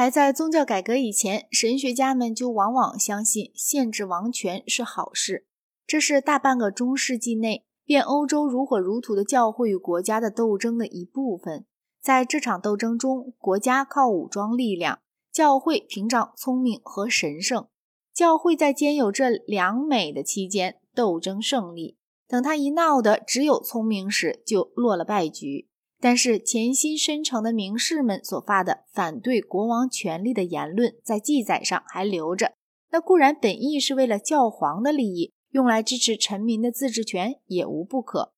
[0.00, 5.46] 还在宗教改革以前，神学家们就往往相信限制王权是好事。
[5.86, 11.66] 这是大半个中世纪内变欧洲如火如荼的教会与国家的斗争的一部分。
[12.00, 15.00] 在这场斗争中，国家靠武装力量，
[15.30, 17.68] 教会屏障聪明和神圣。
[18.14, 21.98] 教会在兼有这两美的期间斗争胜利。
[22.26, 25.68] 等他一闹得只有聪明时，就落了败局。
[26.00, 32.54] 但是潜心深沉的名士们所发的反对国王权力的言论，在记载上还留着。
[32.90, 35.32] 那固然本意是为了教皇的利益。
[35.50, 38.32] 用来支持臣民的自治权也无不可。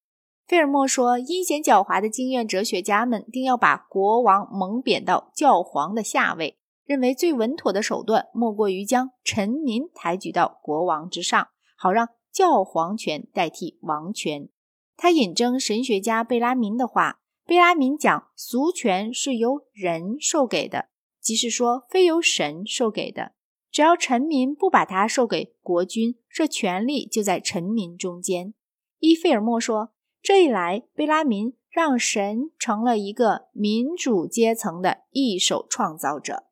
[0.46, 14.48] 费尔莫说，阴险狡猾的经验哲学家们定要把国王蒙贬到教皇的下位，认为最稳妥的手段莫过于将臣民抬举到国王之上，好让教皇权代替王权。
[14.96, 17.20] 他引征神学家贝拉民的话
[17.52, 20.86] ：“贝拉民讲，俗权是由人授给的，
[21.20, 23.32] 即是说，非由神授给的。”
[23.70, 28.54] 只要臣民不把它授给国君，这权力就在臣民中间。
[29.00, 36.44] 伊费尔莫说，这一来，贝拉民让神成了一个民主阶层的一手创造者，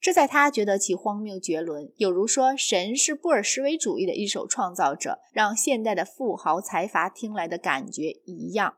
[0.00, 8.76] 这在他觉得其荒谬绝伦，有如说神是布尔什维主义的一手创造者，让现代的富豪财阀听来的感觉一样。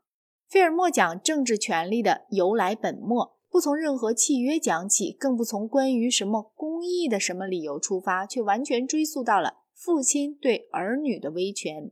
[0.49, 3.37] 费尔莫讲政治权力的由来本末。
[3.51, 11.91] 不从任何契约讲起，更不从关于什么公义的什么理由出发，却完全追溯到了父亲对儿女的威权。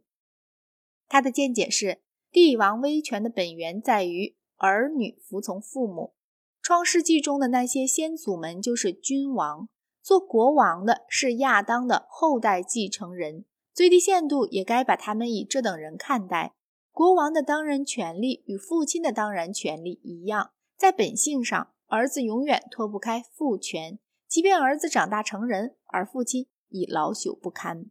[1.08, 6.14] 他的见解是，帝王威权的本源在于儿女服从父母。
[6.62, 9.68] 创世纪中的那些先祖们就是君王，
[10.04, 16.54] 做国王的是亚当的后代继承人，最低限度也该把他们以这等人看待。
[16.98, 20.50] 国王的当然权利与父亲的当然权利一样。
[20.76, 27.86] 在本性上，儿子永远脱不开父权，即便儿子长大成人，而父亲已老朽不堪。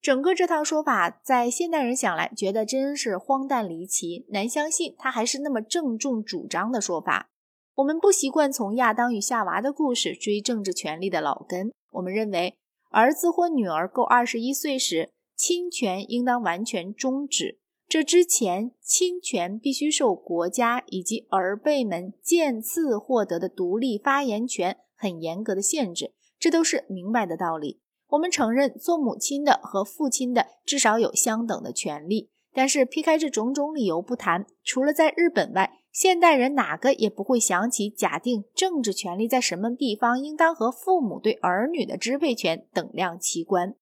[0.00, 7.28] 整个这套说法，在现代人想来，觉得真是荒诞离奇，难相信他还是那么郑重主张的说法。
[7.74, 12.56] 我们不习惯从亚当与夏娃的故事追政治权力的老根，我们认为，
[12.88, 17.58] 儿子或女儿够二十一岁时，亲权应当完全终止。
[17.88, 27.80] 这之前，侵权必须受国家以及儿辈们渐次获得的独立发言权很严格的限制，这都是明白的道理。
[28.08, 43.76] 我们承认做母亲的和父亲的至少有相等的权利，但是劈开这种种理由不谈，除了在日本外，现代人哪个也不会想起假定政治权利在什么地方应当和父母对儿女的支配权等量齐观。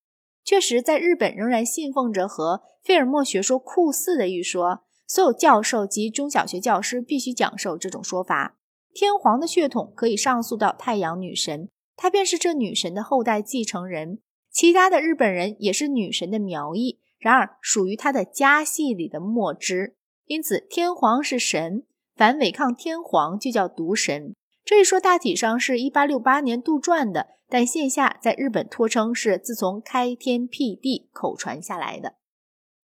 [0.44, 8.59] 确实，在日本仍然信奉着和费尔莫学说酷似的一说，所有教授及中小学教师必须讲授这种说法。
[8.93, 14.19] 天皇的血统可以上溯到太阳女神，她便是这女神的后代继承人。
[14.53, 19.97] 其他的日本人也是女神的苗裔，然而属于她的家系里的末支。
[20.27, 21.84] 因此，天皇是神，
[22.15, 24.34] 凡违抗天皇就叫毒神。
[24.65, 27.28] 这一说大体上是一八六八年杜撰的。
[27.54, 32.16] 但线下在日本托称是自从开天辟地口传下来的，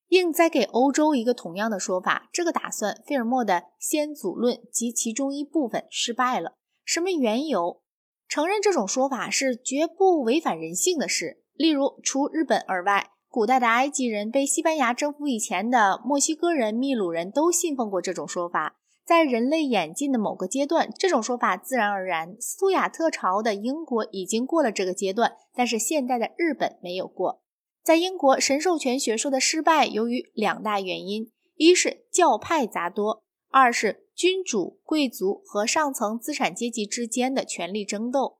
[0.09, 2.29] 应再给欧洲一个同样的说法。
[2.31, 6.53] 这个打算，费尔莫的先祖论及其中一部分失败了。
[6.85, 7.81] 什么缘由？
[8.27, 11.43] 承认这种说法是绝不违反人性的事。
[11.55, 18.78] 例如，除日本而外，古代的埃及人被西班牙征服以前的墨西哥人、秘鲁人都信奉过这种说法。
[19.09, 22.39] 在人类演进的某个阶段，这种说法自然而然。
[22.39, 27.41] 斯图亚特朝的英国已经过了这个阶段，但是现代的日本没有过。
[27.83, 38.37] 在英国，神授权学说的失败由于两大原因：一是教派杂多，二是君主、贵族和上层资产阶级之间的权力争斗。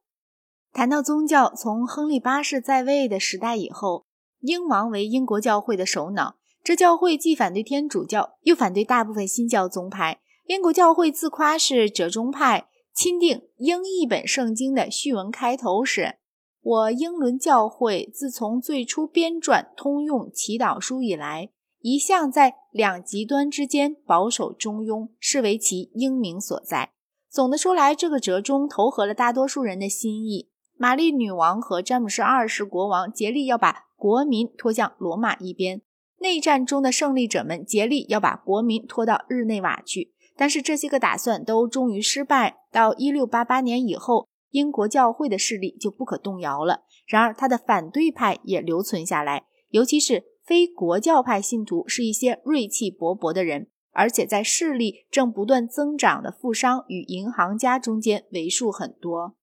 [0.71, 4.05] 谈到宗教，从亨利八世在位的时代以后，
[4.41, 10.19] 英王为英国教会的首脑，这教会既反对天主教，又反对大部分新教宗派。
[10.49, 16.15] 英国教会自夸是折中派，钦定英译本圣经的序文开头是
[16.59, 21.51] ：“我英伦教会自从最初编撰通用祈祷书以来，
[21.81, 26.93] 一向在两极端之间保守中庸，视为其英名所在。”
[27.29, 30.49] 总的说来，这个折中投合了大多数人的心意。
[30.75, 35.83] 玛丽女王和詹姆士二世国王竭力要把国民拖向罗马一边，
[36.21, 40.15] 内战中的胜利者们竭力要把国民拖到日内瓦去。
[40.39, 42.61] 但是这些个打算都终于失败。
[42.71, 46.83] 到一六八八年以后，英国教会的势力就不可动摇了。
[47.05, 59.35] 然而，他的反对派也留存下来，尤其是非国教派信徒，是一些锐气勃勃的人，而且在势力正不断增长的富商与银行家中间为数很多。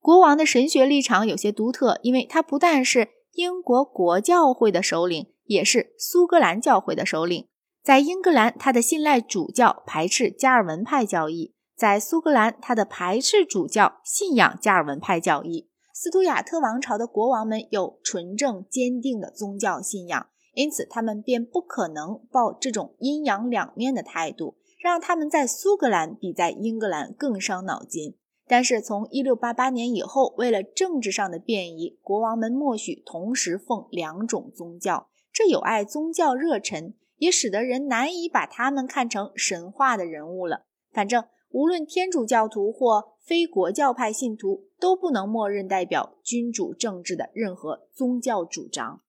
[0.00, 7.48] 国王的神学立场有些独特，因为他不但是英国国教会的首领，也是苏格兰教会的首领。
[7.82, 15.68] 在英格兰，他的信赖主教排斥加尔文派教义；在苏格兰，他的排斥主教信仰加尔文派教义。
[15.92, 28.16] 斯图亚特王朝的国王们有纯正坚定的宗教信仰，因此他们便不可能抱这种阴阳两面的态度，让他们在苏格兰比在英格兰更伤脑筋。
[28.46, 40.64] 但是从1688年以后，为了政治上的便宜，国王们默许同时奉两种宗教，这有碍宗教热忱，也使得人难以把他们看成神话的人物了。
[40.90, 49.02] 反正无论天主教徒或非国教派信徒，都不能默认代表君主政治的任何宗教主张。